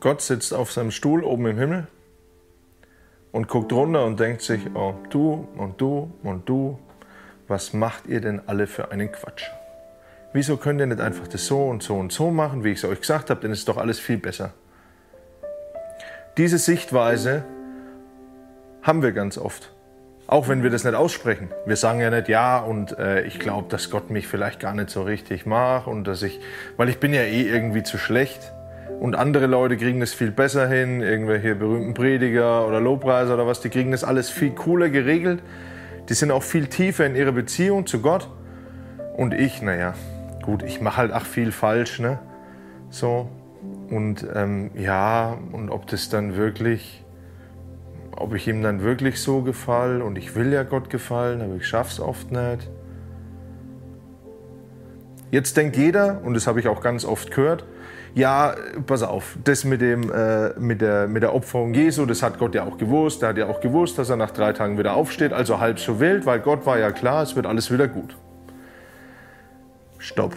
[0.00, 1.86] Gott sitzt auf seinem Stuhl oben im Himmel
[3.32, 6.78] und guckt runter und denkt sich, oh, du und du und du,
[7.48, 9.44] was macht ihr denn alle für einen Quatsch?
[10.32, 12.84] Wieso könnt ihr nicht einfach das so und so und so machen, wie ich es
[12.84, 14.54] euch gesagt habe, denn es ist doch alles viel besser.
[16.38, 17.44] Diese Sichtweise
[18.82, 19.70] haben wir ganz oft.
[20.26, 21.50] Auch wenn wir das nicht aussprechen.
[21.66, 24.88] Wir sagen ja nicht, ja, und äh, ich glaube, dass Gott mich vielleicht gar nicht
[24.88, 26.40] so richtig mag und dass ich,
[26.76, 28.52] weil ich bin ja eh irgendwie zu schlecht
[28.98, 33.60] und andere Leute kriegen das viel besser hin, irgendwelche berühmten Prediger oder Lobpreiser oder was,
[33.60, 35.42] die kriegen das alles viel cooler geregelt.
[36.08, 38.28] Die sind auch viel tiefer in ihrer Beziehung zu Gott.
[39.16, 39.94] Und ich, naja,
[40.42, 42.18] gut, ich mache halt auch viel falsch, ne?
[42.90, 43.28] So.
[43.90, 47.04] Und ähm, ja, und ob das dann wirklich
[48.20, 51.66] ob ich ihm dann wirklich so gefalle und ich will ja Gott gefallen, aber ich
[51.66, 52.70] schaffe es oft nicht.
[55.30, 57.64] Jetzt denkt jeder, und das habe ich auch ganz oft gehört,
[58.14, 58.54] ja,
[58.86, 62.54] pass auf, das mit, dem, äh, mit, der, mit der Opferung Jesu, das hat Gott
[62.54, 63.22] ja auch gewusst.
[63.22, 66.00] Er hat ja auch gewusst, dass er nach drei Tagen wieder aufsteht, also halb so
[66.00, 68.16] wild, weil Gott war ja klar, es wird alles wieder gut.
[69.98, 70.34] Stopp.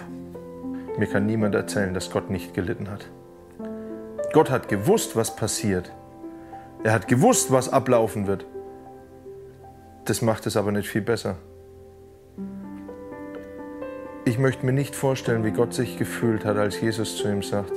[0.98, 3.08] Mir kann niemand erzählen, dass Gott nicht gelitten hat.
[4.34, 5.92] Gott hat gewusst, was passiert.
[6.84, 8.46] Er hat gewusst, was ablaufen wird.
[10.06, 11.38] Das macht es aber nicht viel besser.
[14.26, 17.74] Ich möchte mir nicht vorstellen, wie Gott sich gefühlt hat, als Jesus zu ihm sagt,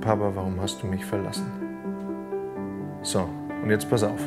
[0.00, 1.46] Papa, warum hast du mich verlassen?
[3.02, 3.28] So,
[3.62, 4.20] und jetzt pass auf.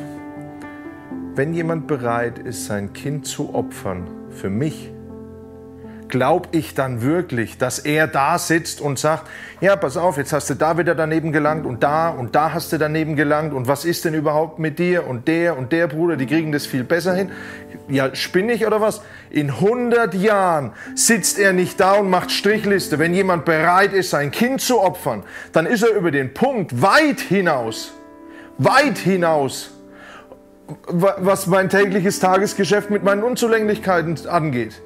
[1.34, 4.90] Wenn jemand bereit ist, sein Kind zu opfern für mich,
[6.08, 9.28] glaube ich dann wirklich, dass er da sitzt und sagt,
[9.60, 12.72] ja, pass auf, jetzt hast du da wieder daneben gelangt und da und da hast
[12.72, 16.16] du daneben gelangt und was ist denn überhaupt mit dir und der und der Bruder,
[16.16, 17.32] die kriegen das viel besser hin.
[17.88, 19.02] Ja, spinne ich oder was?
[19.30, 22.98] In 100 Jahren sitzt er nicht da und macht Strichliste.
[22.98, 27.20] Wenn jemand bereit ist, sein Kind zu opfern, dann ist er über den Punkt weit
[27.20, 27.92] hinaus,
[28.56, 29.70] weit hinaus,
[30.86, 34.80] was mein tägliches Tagesgeschäft mit meinen Unzulänglichkeiten angeht.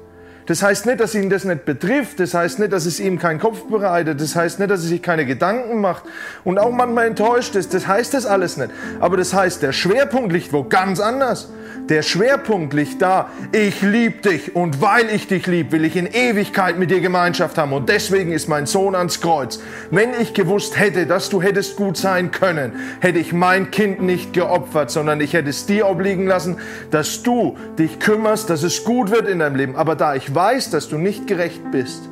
[0.49, 2.19] Das heißt nicht, dass ihn das nicht betrifft.
[2.19, 4.19] Das heißt nicht, dass es ihm keinen Kopf bereitet.
[4.19, 6.05] Das heißt nicht, dass er sich keine Gedanken macht
[6.43, 7.71] und auch manchmal enttäuscht ist.
[7.75, 8.71] Das heißt das alles nicht.
[8.99, 11.49] Aber das heißt, der Schwerpunkt liegt wo ganz anders.
[11.89, 16.05] Der Schwerpunkt liegt da, ich liebe dich und weil ich dich liebe, will ich in
[16.05, 19.59] Ewigkeit mit dir Gemeinschaft haben und deswegen ist mein Sohn ans Kreuz.
[19.89, 24.33] Wenn ich gewusst hätte, dass du hättest gut sein können, hätte ich mein Kind nicht
[24.33, 26.57] geopfert, sondern ich hätte es dir obliegen lassen,
[26.91, 29.75] dass du dich kümmerst, dass es gut wird in deinem Leben.
[29.75, 30.35] Aber da ich
[30.73, 32.09] dass du nicht gerecht bist,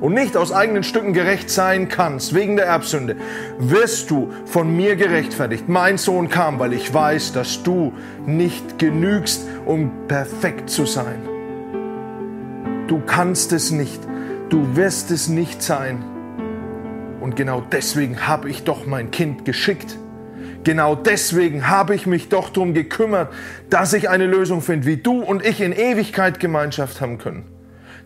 [0.00, 3.16] und nicht aus eigenen Stücken gerecht sein kannst, wegen der Erbsünde,
[3.58, 5.68] wirst du von mir gerechtfertigt.
[5.68, 7.92] Mein Sohn kam, weil ich weiß, dass du
[8.26, 11.20] nicht genügst, um perfekt zu sein.
[12.88, 14.00] Du kannst es nicht.
[14.48, 16.04] Du wirst es nicht sein.
[17.20, 19.98] Und genau deswegen habe ich doch mein Kind geschickt.
[20.66, 23.32] Genau deswegen habe ich mich doch darum gekümmert,
[23.70, 27.44] dass ich eine Lösung finde, wie du und ich in Ewigkeit Gemeinschaft haben können.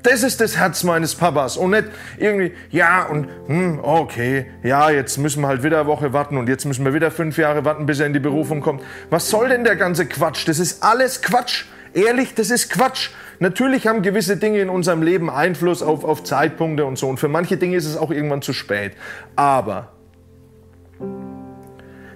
[0.03, 1.87] Das ist das Herz meines Papas und nicht
[2.19, 6.51] irgendwie, ja und hm, okay, ja, jetzt müssen wir halt wieder eine Woche warten und
[6.51, 8.83] jetzt müssen wir wieder fünf Jahre warten, bis er in die Berufung kommt.
[9.09, 10.47] Was soll denn der ganze Quatsch?
[10.47, 11.65] Das ist alles Quatsch.
[11.95, 13.09] Ehrlich, das ist Quatsch.
[13.39, 17.29] Natürlich haben gewisse Dinge in unserem Leben Einfluss auf, auf Zeitpunkte und so und für
[17.29, 18.93] manche Dinge ist es auch irgendwann zu spät.
[19.35, 19.93] Aber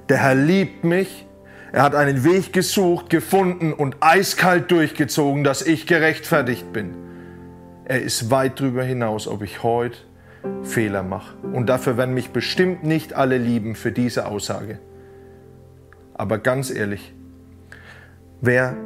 [0.09, 1.27] der Herr liebt mich
[1.75, 6.95] er hat einen Weg gesucht, gefunden und eiskalt durchgezogen, dass ich gerechtfertigt bin.
[7.85, 9.99] Er ist weit darüber hinaus, ob ich heute
[10.63, 11.37] Fehler mache.
[11.43, 14.79] Und dafür werden mich bestimmt nicht alle lieben für diese Aussage.
[16.15, 17.13] Aber ganz ehrlich,
[18.41, 18.77] wer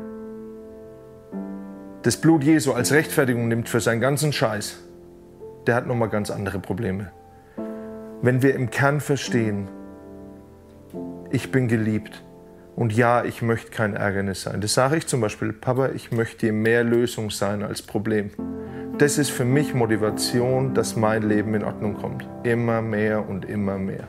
[2.05, 4.79] das Blut Jesu als Rechtfertigung nimmt für seinen ganzen Scheiß,
[5.67, 7.13] der hat nochmal ganz andere Probleme.
[8.23, 9.69] Wenn wir im Kern verstehen,
[11.31, 12.23] ich bin geliebt
[12.77, 14.61] und ja, ich möchte kein Ärgernis sein.
[14.61, 18.31] Das sage ich zum Beispiel, Papa, ich möchte dir mehr Lösung sein als Problem.
[18.99, 22.27] Das ist für mich Motivation, dass mein Leben in Ordnung kommt.
[22.45, 24.09] Immer mehr und immer mehr.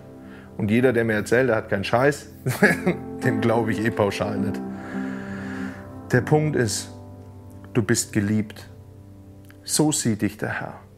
[0.58, 2.32] Und jeder, der mir erzählt, er hat keinen Scheiß,
[3.24, 4.60] dem glaube ich eh pauschal nicht.
[6.12, 6.90] Der Punkt ist,
[7.74, 8.68] du bist geliebt.
[9.64, 10.89] So sieht dich der Herr.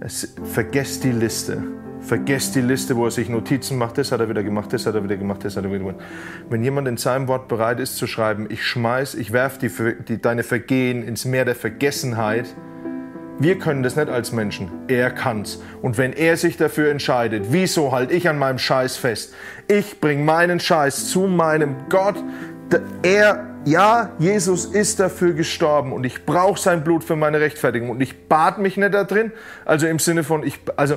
[0.00, 1.62] Es, vergesst die Liste.
[2.00, 3.98] Vergesst die Liste, wo er sich Notizen macht.
[3.98, 5.96] Das hat er wieder gemacht, das hat er wieder gemacht, das hat er wieder gemacht.
[6.48, 9.70] Wenn jemand in seinem Wort bereit ist zu schreiben, ich schmeiß, ich werf die,
[10.08, 12.46] die, deine Vergehen ins Meer der Vergessenheit,
[13.40, 14.70] wir können das nicht als Menschen.
[14.88, 15.60] Er kann's.
[15.82, 19.34] Und wenn er sich dafür entscheidet, wieso halte ich an meinem Scheiß fest?
[19.66, 22.16] Ich bringe meinen Scheiß zu meinem Gott.
[23.02, 28.00] Er, ja, Jesus ist dafür gestorben und ich brauche sein Blut für meine Rechtfertigung und
[28.00, 29.32] ich bat mich nicht da drin.
[29.64, 30.96] Also im Sinne von, ich, also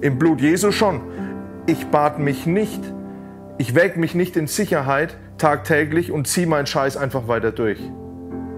[0.00, 1.00] im Blut Jesu schon.
[1.66, 2.80] ich bat mich nicht,
[3.58, 7.80] ich wäge mich nicht in Sicherheit tagtäglich und ziehe meinen Scheiß einfach weiter durch.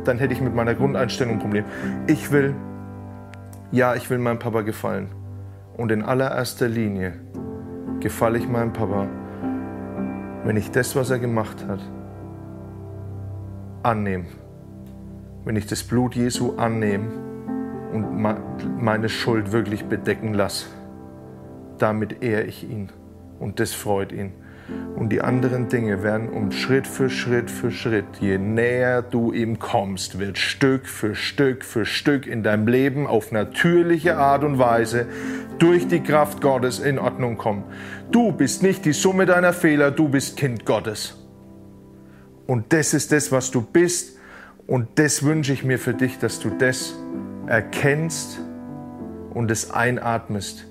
[0.04, 1.64] Dann hätte ich mit meiner Grundeinstellung ein Problem.
[2.06, 2.54] Ich will,
[3.70, 5.08] ja, ich will meinem Papa gefallen.
[5.76, 7.14] Und in allererster Linie
[8.00, 9.08] gefalle ich meinem Papa,
[10.44, 11.80] wenn ich das, was er gemacht hat,
[13.82, 14.26] annehme.
[15.44, 17.08] Wenn ich das Blut Jesu annehme
[17.93, 20.67] und meine Schuld wirklich bedecken lasse.
[21.79, 22.90] Damit ehre ich ihn
[23.38, 24.32] und das freut ihn.
[24.96, 29.58] Und die anderen Dinge werden um Schritt für Schritt für Schritt, je näher du ihm
[29.58, 35.06] kommst, wird Stück für Stück für Stück in deinem Leben auf natürliche Art und Weise
[35.58, 37.64] durch die Kraft Gottes in Ordnung kommen.
[38.12, 41.21] Du bist nicht die Summe deiner Fehler, du bist Kind Gottes.
[42.52, 44.19] Und das ist das, was du bist.
[44.66, 46.94] Und das wünsche ich mir für dich, dass du das
[47.46, 48.40] erkennst
[49.32, 50.66] und es einatmest.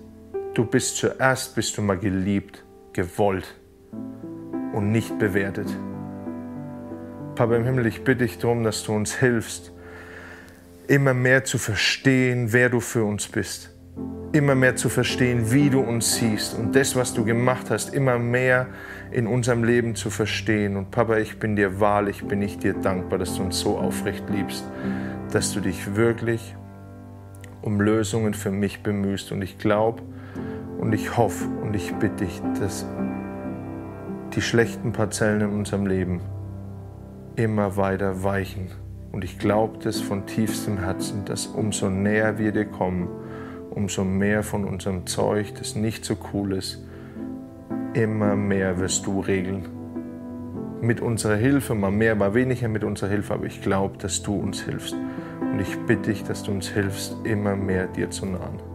[0.54, 2.64] Du bist zuerst, bist du mal geliebt,
[2.94, 3.56] gewollt
[4.74, 5.76] und nicht bewertet.
[7.34, 9.72] Papa im Himmel, ich bitte dich darum, dass du uns hilfst,
[10.88, 13.72] immer mehr zu verstehen, wer du für uns bist.
[14.34, 18.20] Immer mehr zu verstehen, wie du uns siehst und das, was du gemacht hast, immer
[18.20, 18.68] mehr
[19.12, 20.78] in unserem Leben zu verstehen.
[20.78, 24.30] Und Papa, ich bin dir wahrlich, bin ich dir dankbar, dass du uns so aufrecht
[24.30, 24.64] liebst,
[25.32, 26.56] dass du dich wirklich
[27.62, 29.32] um Lösungen für mich bemühst.
[29.32, 30.02] Und ich glaube
[30.80, 32.86] und ich hoffe und ich bitte dich, dass
[34.34, 36.22] die schlechten Parzellen in unserem Leben
[37.36, 38.72] immer weiter weichen.
[39.12, 43.10] Und ich glaube das von tiefstem Herzen, dass umso näher wir dir kommen,
[43.72, 46.86] umso mehr von unserem Zeug, das nicht so cool ist,
[47.94, 49.68] immer mehr wirst du regeln.
[50.82, 54.36] Mit unserer Hilfe, mal mehr, mal weniger mit unserer Hilfe, aber ich glaube, dass du
[54.36, 54.96] uns hilfst.
[55.40, 58.71] Und ich bitte dich, dass du uns hilfst, immer mehr dir zu nahen.